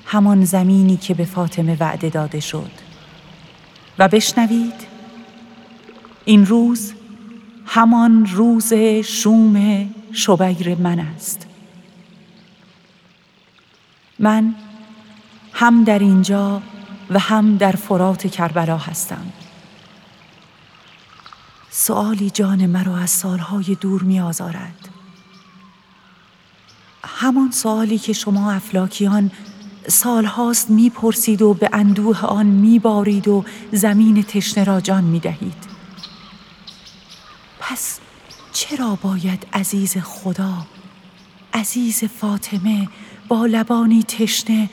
همان 0.07 0.45
زمینی 0.45 0.97
که 0.97 1.15
به 1.15 1.25
فاطمه 1.25 1.77
وعده 1.81 2.09
داده 2.09 2.41
شد. 2.41 2.84
و 3.99 4.09
بشنوید. 4.09 4.95
این 6.25 6.47
روز 6.47 6.93
همان 7.67 8.27
روز 8.27 8.75
شوم 9.05 9.89
شبیر 10.13 10.75
من 10.75 10.99
است. 10.99 11.47
من 14.19 14.55
هم 15.53 15.85
در 15.85 15.99
اینجا 15.99 16.63
و 17.11 17.19
هم 17.19 17.57
در 17.57 17.73
فرات 17.73 18.27
کربلا 18.27 18.79
هستم. 18.79 19.33
سؤالی 21.71 22.31
جان 22.31 22.67
مرا 22.67 22.97
از 22.97 23.11
سالهای 23.11 23.77
دور 23.81 24.03
می 24.03 24.21
آزارد. 24.21 24.89
همان 27.05 27.51
سوالی 27.51 27.99
که 27.99 28.13
شما 28.13 28.53
افلاکیان 28.53 29.31
سالهاست 29.89 30.71
می‌پرسید 30.71 31.43
و 31.43 31.55
به 31.55 31.71
اندوه 31.73 32.21
آن 32.21 32.47
میبارید 32.47 33.29
و 33.29 33.45
زمین 33.73 34.23
تشنه 34.23 34.65
را 34.65 34.81
جان 34.81 35.05
می‌دهید. 35.05 35.65
پس 37.61 37.99
چرا 38.53 38.99
باید 39.03 39.47
عزیز 39.53 39.97
خدا 39.99 40.67
عزیز 41.55 42.05
فاطمه 42.05 42.89
با 43.29 43.47
لبانی 43.47 44.03
تشنه؟ 44.03 44.71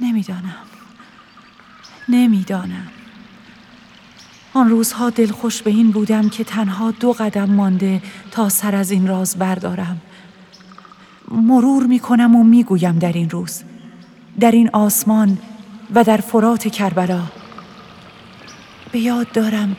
نمی‌دانم 0.00 0.56
نمی‌دانم. 2.08 2.88
آن 4.54 4.70
روزها 4.70 5.10
دلخوش 5.10 5.62
به 5.62 5.70
این 5.70 5.90
بودم 5.90 6.28
که 6.28 6.44
تنها 6.44 6.90
دو 6.90 7.12
قدم 7.12 7.50
مانده 7.50 8.02
تا 8.30 8.48
سر 8.48 8.74
از 8.74 8.90
این 8.90 9.06
راز 9.06 9.38
بردارم. 9.38 10.00
مرور 11.32 11.86
می 11.86 11.98
کنم 11.98 12.36
و 12.36 12.44
می 12.44 12.64
گویم 12.64 12.98
در 12.98 13.12
این 13.12 13.30
روز 13.30 13.62
در 14.40 14.50
این 14.50 14.70
آسمان 14.72 15.38
و 15.94 16.04
در 16.04 16.16
فرات 16.16 16.68
کربلا. 16.68 17.22
به 18.92 18.98
یاد 18.98 19.32
دارم 19.32 19.76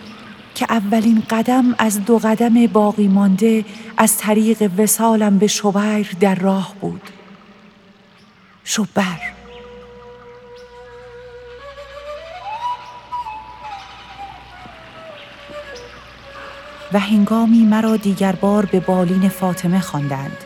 که 0.56 0.66
اولین 0.70 1.24
قدم 1.30 1.76
از 1.78 2.06
دو 2.06 2.18
قدم 2.18 2.68
باقی 2.68 3.08
مانده 3.08 3.66
از 3.98 4.18
طریق 4.18 4.72
وسالم 4.78 5.38
به 5.38 5.48
شبیر 5.48 6.12
در 6.20 6.36
راه 6.36 6.76
بود. 6.82 7.02
شبر 8.64 9.20
و 16.94 17.00
هنگامی 17.00 17.66
مرا 17.66 17.98
دیگر 17.98 18.32
بار 18.32 18.66
به 18.66 18.80
بالین 18.80 19.30
فاطمه 19.30 19.80
خواندند. 19.80 20.38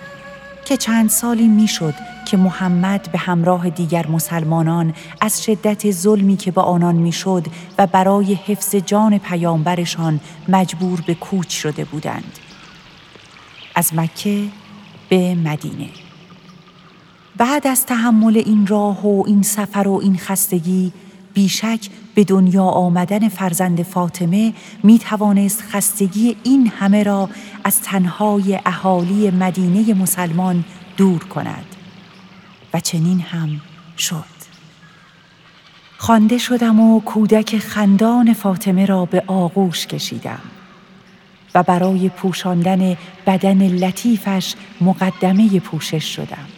که 0.67 0.77
چند 0.77 1.09
سالی 1.09 1.47
می‌شد 1.47 1.93
که 2.25 2.37
محمد 2.37 3.11
به 3.11 3.17
همراه 3.17 3.69
دیگر 3.69 4.07
مسلمانان 4.07 4.93
از 5.21 5.43
شدت 5.43 5.91
ظلمی 5.91 6.37
که 6.37 6.51
به 6.51 6.61
آنان 6.61 6.95
می‌شد 6.95 7.47
و 7.77 7.87
برای 7.87 8.33
حفظ 8.33 8.75
جان 8.75 9.17
پیامبرشان 9.17 10.19
مجبور 10.47 11.01
به 11.01 11.15
کوچ 11.15 11.49
شده 11.49 11.85
بودند. 11.85 12.39
از 13.75 13.95
مکه 13.95 14.43
به 15.09 15.35
مدینه. 15.35 15.89
بعد 17.37 17.67
از 17.67 17.85
تحمل 17.85 18.37
این 18.37 18.67
راه 18.67 19.07
و 19.07 19.23
این 19.27 19.41
سفر 19.41 19.87
و 19.87 19.99
این 20.03 20.17
خستگی 20.17 20.93
بیشک 21.37 21.89
به 22.15 22.23
دنیا 22.23 22.63
آمدن 22.63 23.29
فرزند 23.29 23.83
فاطمه 23.83 24.53
می 24.83 24.99
توانست 24.99 25.61
خستگی 25.61 26.35
این 26.43 26.67
همه 26.67 27.03
را 27.03 27.29
از 27.63 27.81
تنهای 27.81 28.59
اهالی 28.65 29.31
مدینه 29.31 29.93
مسلمان 29.93 30.63
دور 30.97 31.23
کند. 31.23 31.65
و 32.73 32.79
چنین 32.79 33.19
هم 33.19 33.61
شد. 33.97 34.37
خوانده 35.97 36.37
شدم 36.37 36.79
و 36.79 36.99
کودک 36.99 37.57
خندان 37.57 38.33
فاطمه 38.33 38.85
را 38.85 39.05
به 39.05 39.23
آغوش 39.27 39.87
کشیدم 39.87 40.41
و 41.55 41.63
برای 41.63 42.09
پوشاندن 42.09 42.97
بدن 43.27 43.67
لطیفش 43.67 44.55
مقدمه 44.81 45.59
پوشش 45.59 46.15
شدم. 46.15 46.56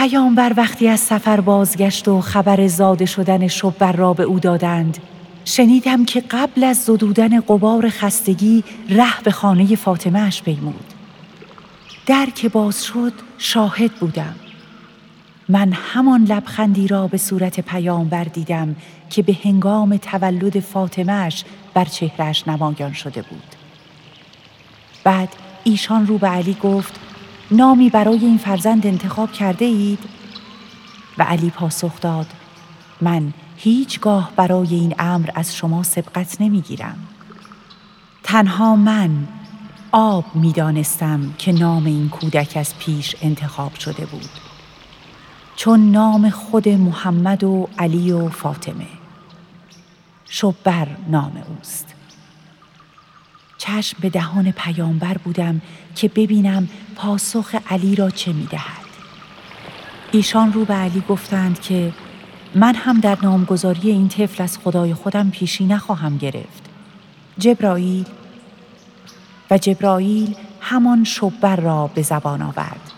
پیامبر 0.00 0.52
وقتی 0.56 0.88
از 0.88 1.00
سفر 1.00 1.40
بازگشت 1.40 2.08
و 2.08 2.20
خبر 2.20 2.66
زاده 2.66 3.06
شدن 3.06 3.46
شبر 3.46 3.92
را 3.92 4.12
به 4.12 4.22
او 4.22 4.40
دادند 4.40 4.98
شنیدم 5.44 6.04
که 6.04 6.20
قبل 6.20 6.64
از 6.64 6.84
زدودن 6.84 7.40
قبار 7.40 7.88
خستگی 7.88 8.64
ره 8.88 9.22
به 9.24 9.30
خانه 9.30 9.76
فاطمه 9.76 10.18
اش 10.18 10.42
پیمود. 10.42 10.84
در 12.06 12.26
که 12.34 12.48
باز 12.48 12.84
شد 12.84 13.12
شاهد 13.38 13.92
بودم. 13.92 14.34
من 15.48 15.72
همان 15.72 16.24
لبخندی 16.24 16.88
را 16.88 17.06
به 17.06 17.18
صورت 17.18 17.60
پیامبر 17.60 18.24
دیدم 18.24 18.76
که 19.10 19.22
به 19.22 19.36
هنگام 19.44 19.96
تولد 19.96 20.60
فاطمهش 20.60 21.44
بر 21.74 21.84
چهرش 21.84 22.48
نمایان 22.48 22.92
شده 22.92 23.22
بود. 23.22 23.54
بعد 25.04 25.28
ایشان 25.64 26.06
رو 26.06 26.18
به 26.18 26.28
علی 26.28 26.56
گفت 26.62 27.00
نامی 27.50 27.90
برای 27.90 28.18
این 28.18 28.38
فرزند 28.38 28.86
انتخاب 28.86 29.32
کرده 29.32 29.64
اید؟ 29.64 29.98
و 31.18 31.22
علی 31.22 31.50
پاسخ 31.50 32.00
داد 32.00 32.26
من 33.00 33.32
هیچگاه 33.56 34.32
برای 34.36 34.74
این 34.74 34.94
امر 34.98 35.30
از 35.34 35.56
شما 35.56 35.82
سبقت 35.82 36.40
نمی‌گیرم. 36.40 36.96
تنها 38.22 38.76
من 38.76 39.10
آب 39.92 40.24
می 40.34 40.52
دانستم 40.52 41.34
که 41.38 41.52
نام 41.52 41.86
این 41.86 42.08
کودک 42.08 42.52
از 42.56 42.78
پیش 42.78 43.16
انتخاب 43.22 43.74
شده 43.74 44.06
بود. 44.06 44.28
چون 45.56 45.90
نام 45.90 46.30
خود 46.30 46.68
محمد 46.68 47.44
و 47.44 47.68
علی 47.78 48.12
و 48.12 48.28
فاطمه. 48.28 48.86
شبر 50.24 50.88
نام 51.08 51.42
اوست. 51.48 51.94
چشم 53.70 53.96
به 54.00 54.10
دهان 54.10 54.52
پیامبر 54.52 55.18
بودم 55.18 55.60
که 55.94 56.08
ببینم 56.08 56.68
پاسخ 56.96 57.54
علی 57.70 57.94
را 57.96 58.10
چه 58.10 58.32
می 58.32 58.46
دهد. 58.46 58.90
ایشان 60.12 60.52
رو 60.52 60.64
به 60.64 60.74
علی 60.74 61.02
گفتند 61.08 61.60
که 61.60 61.92
من 62.54 62.74
هم 62.74 63.00
در 63.00 63.18
نامگذاری 63.22 63.90
این 63.90 64.08
طفل 64.08 64.42
از 64.42 64.58
خدای 64.58 64.94
خودم 64.94 65.30
پیشی 65.30 65.66
نخواهم 65.66 66.16
گرفت. 66.16 66.62
جبرائیل 67.38 68.04
و 69.50 69.58
جبرائیل 69.58 70.34
همان 70.60 71.04
شبر 71.04 71.56
را 71.56 71.86
به 71.94 72.02
زبان 72.02 72.42
آورد 72.42 72.92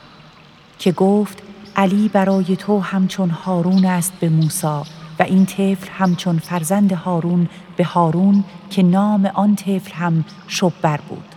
که 0.78 0.92
گفت 0.92 1.42
علی 1.76 2.08
برای 2.08 2.56
تو 2.56 2.80
همچون 2.80 3.30
هارون 3.30 3.84
است 3.84 4.12
به 4.20 4.28
موسی 4.28 4.82
این 5.22 5.46
طفل 5.46 5.88
همچون 5.98 6.38
فرزند 6.38 6.92
هارون 6.92 7.48
به 7.76 7.84
هارون 7.84 8.44
که 8.70 8.82
نام 8.82 9.26
آن 9.26 9.56
طفل 9.56 9.92
هم 9.92 10.24
شبر 10.48 10.96
بود. 10.96 11.34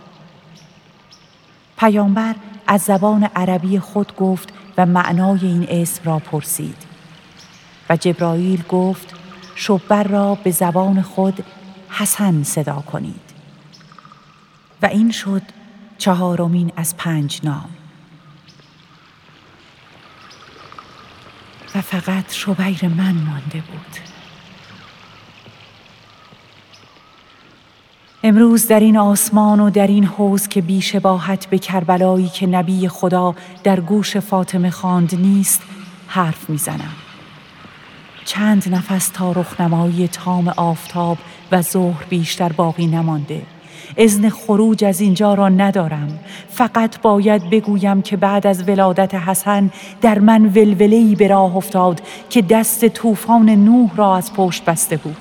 پیامبر 1.78 2.34
از 2.66 2.80
زبان 2.80 3.24
عربی 3.24 3.78
خود 3.78 4.16
گفت 4.16 4.52
و 4.78 4.86
معنای 4.86 5.38
این 5.42 5.66
اسم 5.70 6.02
را 6.04 6.18
پرسید. 6.18 6.76
و 7.90 7.96
جبرائیل 7.96 8.62
گفت 8.68 9.14
شبر 9.54 10.02
را 10.02 10.34
به 10.34 10.50
زبان 10.50 11.02
خود 11.02 11.44
حسن 11.88 12.42
صدا 12.42 12.80
کنید. 12.92 13.20
و 14.82 14.86
این 14.86 15.10
شد 15.10 15.42
چهارمین 15.98 16.72
از 16.76 16.96
پنج 16.96 17.40
نام. 17.44 17.75
فقط 21.80 22.32
شبیر 22.32 22.88
من 22.88 23.14
مانده 23.14 23.62
بود. 23.72 23.96
امروز 28.22 28.68
در 28.68 28.80
این 28.80 28.96
آسمان 28.96 29.60
و 29.60 29.70
در 29.70 29.86
این 29.86 30.04
حوز 30.04 30.48
که 30.48 30.62
بیشباهت 30.62 31.46
به 31.46 31.58
کربلایی 31.58 32.28
که 32.28 32.46
نبی 32.46 32.88
خدا 32.88 33.34
در 33.64 33.80
گوش 33.80 34.16
فاطمه 34.16 34.70
خواند 34.70 35.14
نیست 35.14 35.62
حرف 36.06 36.50
می‌زنم. 36.50 36.94
چند 38.24 38.74
نفس 38.74 39.08
تا 39.08 39.32
رخنمایی 39.32 40.08
تام 40.08 40.48
آفتاب 40.48 41.18
و 41.52 41.62
ظهر 41.62 42.04
بیشتر 42.04 42.52
باقی 42.52 42.86
نمانده. 42.86 43.42
ازن 43.98 44.28
خروج 44.28 44.84
از 44.84 45.00
اینجا 45.00 45.34
را 45.34 45.48
ندارم. 45.48 46.18
فقط 46.48 47.00
باید 47.00 47.50
بگویم 47.50 48.02
که 48.02 48.16
بعد 48.16 48.46
از 48.46 48.68
ولادت 48.68 49.14
حسن 49.14 49.70
در 50.00 50.18
من 50.18 50.44
ولولهی 50.46 51.14
به 51.14 51.28
راه 51.28 51.56
افتاد 51.56 52.02
که 52.30 52.42
دست 52.42 52.88
طوفان 52.88 53.50
نوح 53.50 53.96
را 53.96 54.16
از 54.16 54.32
پشت 54.32 54.64
بسته 54.64 54.96
بود. 54.96 55.16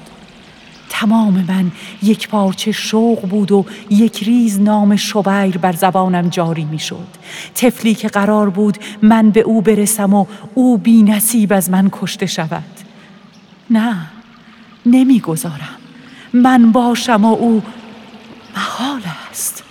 تمام 0.89 1.45
من 1.47 1.71
یک 2.03 2.29
پارچه 2.29 2.71
شوق 2.71 3.21
بود 3.21 3.51
و 3.51 3.65
یک 3.89 4.23
ریز 4.23 4.61
نام 4.61 4.95
شبیر 4.95 5.57
بر 5.57 5.71
زبانم 5.71 6.29
جاری 6.29 6.65
می 6.65 6.79
شد 6.79 7.07
تفلی 7.55 7.95
که 7.95 8.07
قرار 8.07 8.49
بود 8.49 8.77
من 9.01 9.29
به 9.29 9.39
او 9.39 9.61
برسم 9.61 10.13
و 10.13 10.25
او 10.53 10.77
بی 10.77 11.03
نصیب 11.03 11.53
از 11.53 11.69
من 11.69 11.89
کشته 11.91 12.25
شود. 12.25 12.63
نه 13.69 13.95
نمی‌گذارم. 14.85 15.77
من 16.33 16.71
باشم 16.71 17.25
و 17.25 17.33
او 17.33 17.63
محال 18.55 19.01
است. 19.29 19.63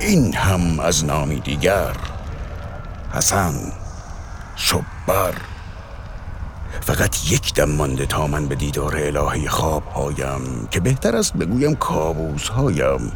این 0.00 0.34
هم 0.34 0.80
از 0.80 1.04
نامی 1.04 1.40
دیگر 1.40 1.96
حسن 3.12 3.54
شبر 4.56 5.34
فقط 6.80 7.32
یک 7.32 7.54
دم 7.54 7.70
مانده 7.70 8.06
تا 8.06 8.26
من 8.26 8.46
به 8.46 8.54
دیدار 8.54 8.96
الهی 8.96 9.48
خواب 9.48 9.82
هایم 9.86 10.68
که 10.70 10.80
بهتر 10.80 11.16
است 11.16 11.36
بگویم 11.36 11.74
کابوس 11.74 12.48
هایم 12.48 13.12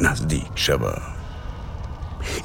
نزدیک 0.00 0.50
شوم. 0.54 1.02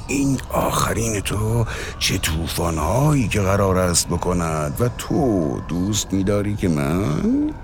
این 0.06 0.40
آخرین 0.50 1.20
تو 1.20 1.66
چه 1.98 2.18
توفان 2.18 2.78
هایی 2.78 3.28
که 3.28 3.40
قرار 3.40 3.78
است 3.78 4.08
بکند 4.08 4.80
و 4.80 4.88
تو 4.98 5.60
دوست 5.68 6.12
میداری 6.12 6.56
که 6.56 6.68
من؟ 6.68 7.54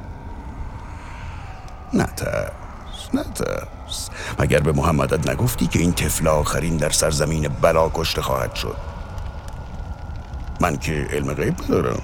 نترس 1.94 3.14
نترس 3.14 4.10
مگر 4.38 4.60
به 4.60 4.72
محمدت 4.72 5.28
نگفتی 5.28 5.66
که 5.66 5.78
این 5.78 5.92
طفل 5.92 6.28
آخرین 6.28 6.76
در 6.76 6.90
سرزمین 6.90 7.48
بلا 7.48 7.90
کشته 7.94 8.22
خواهد 8.22 8.54
شد؟ 8.54 8.76
من 10.60 10.76
که 10.76 11.08
علم 11.12 11.34
غیب 11.34 11.54
ندارم. 11.64 12.02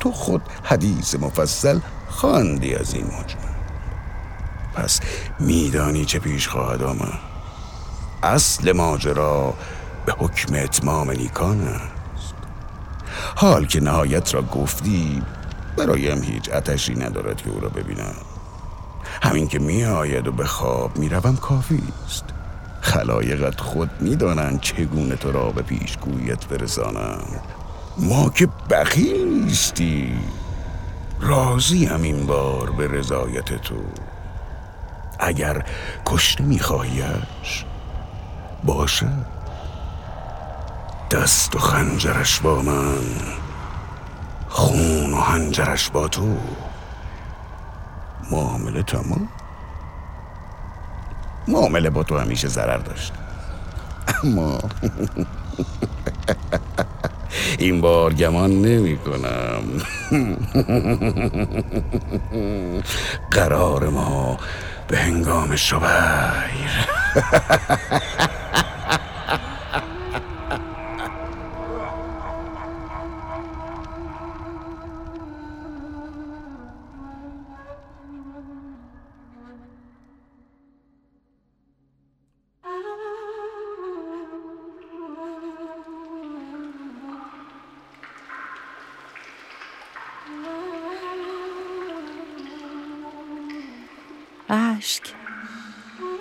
تو 0.00 0.12
خود 0.12 0.42
حدیث 0.62 1.14
مفصل 1.14 1.78
خواندی 2.08 2.74
از 2.74 2.94
این 2.94 3.06
مجمع 3.06 3.43
پس 4.74 5.00
میدانی 5.40 6.04
چه 6.04 6.18
پیش 6.18 6.48
خواهد 6.48 6.82
آمد؟ 6.82 7.18
اصل 8.22 8.72
ماجرا 8.72 9.54
به 10.06 10.12
حکم 10.12 10.54
اتمام 10.54 11.10
نیکان 11.10 11.60
است. 11.60 12.34
حال 13.36 13.66
که 13.66 13.80
نهایت 13.80 14.34
را 14.34 14.42
گفتی 14.42 15.22
برایم 15.76 16.22
هیچ 16.22 16.50
اتشی 16.52 16.94
ندارد 16.94 17.42
که 17.42 17.50
او 17.50 17.60
را 17.60 17.68
ببینم. 17.68 18.14
همین 19.22 19.48
که 19.48 19.58
می 19.58 19.84
آید 19.84 20.28
و 20.28 20.32
به 20.32 20.44
خواب 20.44 20.98
می 20.98 21.08
روم 21.08 21.36
کافی 21.36 21.82
است. 22.06 22.24
خلایقت 22.80 23.60
خود 23.60 23.90
می 24.00 24.16
دانند 24.16 24.60
چگونه 24.60 25.16
تو 25.16 25.32
را 25.32 25.50
به 25.50 25.62
پیشگویت 25.62 26.46
برسانند 26.46 27.40
ما 27.98 28.30
که 28.30 28.48
بخیل 28.70 29.44
نیستی. 29.44 30.12
راضی 31.20 31.86
هم 31.86 32.02
این 32.02 32.26
بار 32.26 32.70
به 32.70 32.88
رضایت 32.88 33.62
تو. 33.62 33.74
اگر 35.18 35.64
کشته 36.06 36.44
میخواهیش 36.44 37.64
باشه. 38.64 39.08
دست 41.10 41.56
و 41.56 41.58
خنجرش 41.58 42.40
با 42.40 42.62
من 42.62 42.98
خون 44.48 45.12
و 45.12 45.16
هنجرش 45.16 45.90
با 45.90 46.08
تو. 46.08 46.36
معامله 48.30 48.82
تمام؟ 48.82 49.28
معامله 51.48 51.90
با 51.90 52.02
تو 52.02 52.18
همیشه 52.18 52.48
ضرر 52.48 52.78
داشت. 52.78 53.12
اما 54.24 54.58
این 57.58 57.80
بار 57.80 58.14
گمان 58.14 58.62
نمی 58.62 58.98
کنم 58.98 59.62
قرار 63.30 63.88
ما 63.88 64.38
به 64.88 64.98
هنگام 64.98 65.56
شبیر 65.56 66.88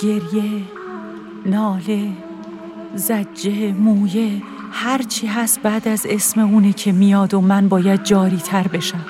گریه 0.03 0.61
ناله 1.45 2.11
زجه 2.95 3.71
مویه 3.71 4.41
هرچی 4.71 5.27
هست 5.27 5.59
بعد 5.61 5.87
از 5.87 6.05
اسم 6.09 6.39
اونه 6.39 6.73
که 6.73 6.91
میاد 6.91 7.33
و 7.33 7.41
من 7.41 7.69
باید 7.69 8.03
جاری 8.03 8.37
تر 8.37 8.67
بشم. 8.67 9.05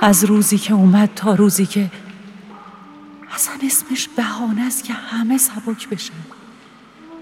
از 0.00 0.24
روزی 0.24 0.58
که 0.58 0.74
اومد 0.74 1.10
تا 1.16 1.34
روزی 1.34 1.66
که 1.66 1.90
اصلا 3.34 3.54
اسمش 3.62 4.08
بهانه 4.08 4.62
است 4.62 4.84
که 4.84 4.92
همه 4.92 5.38
سبک 5.38 5.88
بشن. 5.88 6.14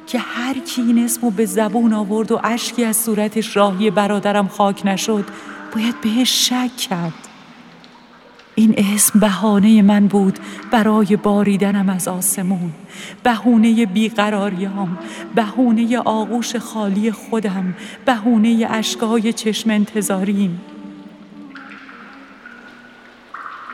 که 0.06 0.18
هر 0.18 0.58
کی 0.58 0.82
این 0.82 1.04
اسمو 1.04 1.30
به 1.30 1.46
زبون 1.46 1.92
آورد 1.92 2.32
و 2.32 2.40
اشکی 2.44 2.84
از 2.84 2.96
صورتش 2.96 3.56
راهی 3.56 3.90
برادرم 3.90 4.48
خاک 4.48 4.86
نشد 4.86 5.24
باید 5.74 6.00
بهش 6.00 6.48
شک 6.48 6.76
کرد. 6.76 7.27
این 8.58 8.74
اسم 8.76 9.20
بهانه 9.20 9.82
من 9.82 10.06
بود 10.06 10.38
برای 10.70 11.16
باریدنم 11.16 11.88
از 11.88 12.08
آسمون. 12.08 12.72
بهونه 13.22 13.86
بیقراریام 13.86 14.98
بهونه 15.34 15.98
آغوش 15.98 16.56
خالی 16.56 17.12
خودم 17.12 17.74
بهونه 18.04 18.66
اشکای 18.70 19.32
چشم 19.32 19.70
انتظاریم. 19.70 20.60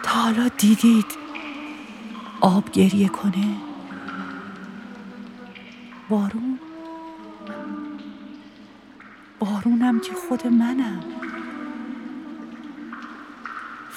تا 0.03 0.11
حالا 0.11 0.49
دیدید 0.59 1.07
آب 2.41 2.71
گریه 2.71 3.09
کنه؟ 3.09 3.55
بارون؟ 6.09 6.59
بارونم 9.39 10.01
که 10.01 10.13
خود 10.29 10.47
منم. 10.47 11.14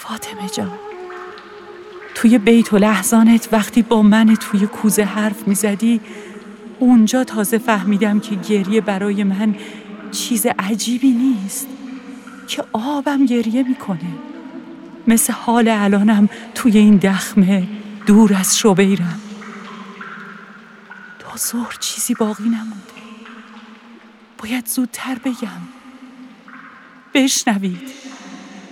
فاطمه 0.08 0.50
جان. 0.50 0.72
توی 2.16 2.38
بیت 2.38 2.74
و 2.74 2.78
لحظانت 2.78 3.50
وقتی 3.52 3.82
با 3.82 4.02
من 4.02 4.36
توی 4.36 4.68
کوزه 4.68 5.04
حرف 5.04 5.48
می‌زدی 5.48 6.02
اونجا 6.80 7.24
تازه 7.24 7.58
فهمیدم 7.58 8.20
که 8.20 8.36
گریه 8.36 8.82
برای 8.82 9.24
من 9.24 9.56
چیز 10.12 10.46
عجیبی 10.60 11.12
نیست 11.12 11.68
که 12.48 12.64
آبم 12.74 13.26
گریه 13.26 13.64
می‌کنه. 13.64 14.12
مثل 15.08 15.34
حال 15.34 15.68
الانم 15.68 16.30
توی 16.56 16.78
این 16.78 16.98
دخمه 16.98 17.68
دور 18.06 18.34
از 18.34 18.58
شبیرم 18.58 19.22
تا 21.20 21.38
ظهر 21.38 21.78
چیزی 21.80 22.14
باقی 22.14 22.44
نمونده. 22.44 22.98
باید 24.38 24.68
زودتر 24.68 25.16
بگم. 25.26 25.62
بشنوید. 27.14 28.07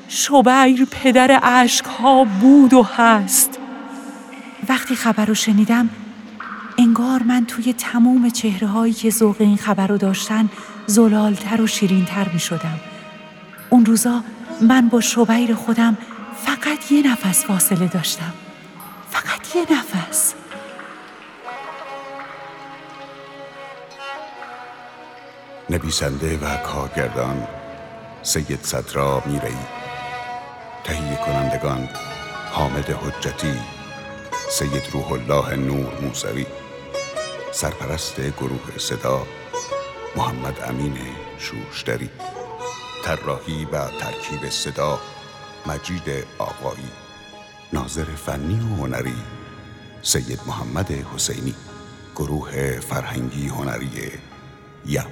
شبیر 0.07 0.85
پدر 0.85 1.31
عشق 1.43 1.87
ها 1.87 2.23
بود 2.23 2.73
و 2.73 2.83
هست. 2.83 3.59
وقتی 4.69 4.95
خبر 4.95 5.25
رو 5.25 5.33
شنیدم 5.33 5.89
انگار 6.77 7.23
من 7.23 7.45
توی 7.45 7.73
تموم 7.73 8.29
چهره 8.29 8.67
هایی 8.67 8.93
که 8.93 9.09
ذوق 9.09 9.35
این 9.39 9.57
خبر 9.57 9.87
رو 9.87 9.97
داشتن 9.97 10.49
زلالتر 10.85 11.61
و 11.61 11.67
شیرینتر 11.67 12.29
می 12.29 12.39
شدم. 12.39 12.79
اون 13.69 13.85
روزا 13.85 14.23
من 14.61 14.89
با 14.89 15.01
شبیر 15.01 15.55
خودم 15.55 15.97
فقط 16.45 16.91
یه 16.91 17.11
نفس 17.11 17.45
فاصله 17.45 17.87
داشتم. 17.87 18.33
فقط 19.09 19.55
یه 19.55 19.65
نفس. 19.71 20.33
نویسنده 25.69 26.37
و 26.37 26.57
کارگردان 26.57 27.47
سید 28.21 28.59
صدرا 28.63 29.23
میرئی 29.25 29.74
تهیه 30.85 31.15
کنندگان 31.15 31.89
حامد 32.51 32.89
حجتی 32.89 33.53
سید 34.49 34.83
روح 34.91 35.11
الله 35.11 35.55
نور 35.55 35.93
موسوی 36.01 36.45
سرپرست 37.51 38.21
گروه 38.21 38.77
صدا 38.77 39.27
محمد 40.15 40.59
امین 40.67 40.97
شوشتری 41.37 42.09
طراحی 43.03 43.65
و 43.65 43.87
ترکیب 43.87 44.49
صدا 44.49 44.99
مجید 45.65 46.27
آقایی 46.37 46.91
ناظر 47.73 48.05
فنی 48.05 48.59
و 48.59 48.75
هنری 48.75 49.17
سید 50.01 50.39
محمد 50.47 50.91
حسینی 50.91 51.55
گروه 52.15 52.79
فرهنگی 52.79 53.47
هنری 53.47 54.11
یم. 54.85 55.05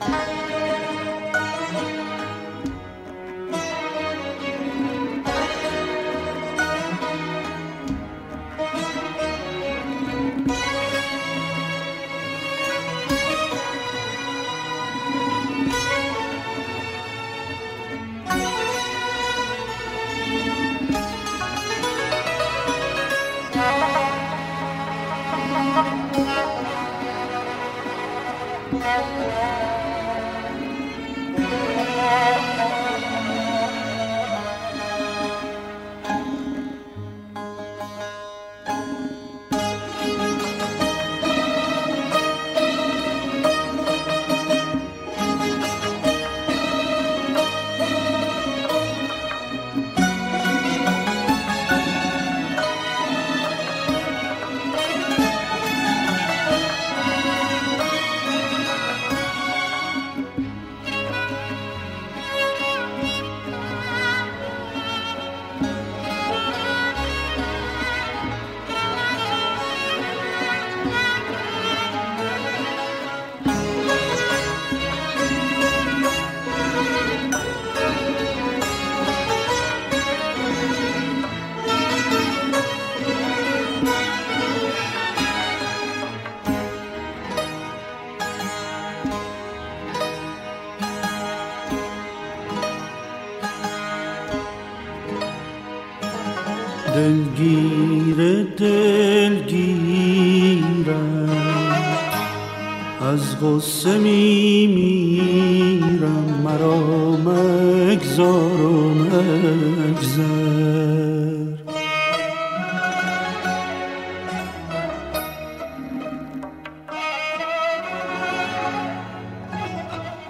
از 103.63 103.69
غصه 103.69 103.97
می 103.97 104.67
میرم 104.67 106.41
مرا 106.43 106.77
مگذار 107.11 108.61
و 108.61 108.93
مگذر. 108.93 110.23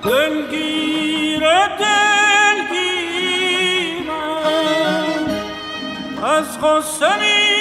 دلگیر 0.03 1.43
دلگیرم 1.79 2.93
از 6.23 6.61
غصه 6.61 7.52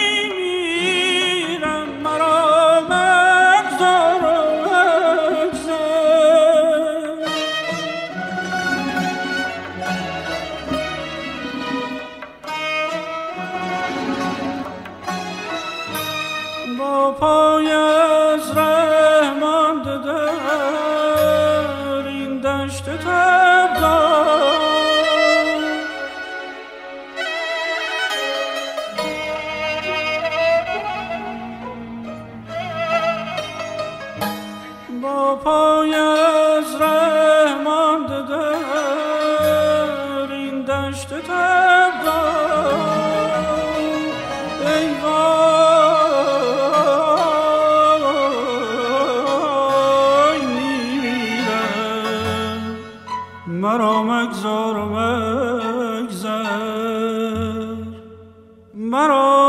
مرا 53.62 54.03
مگذار 54.03 54.77
و 54.77 54.85
مگذر. 54.85 56.33
مرا 58.75 59.42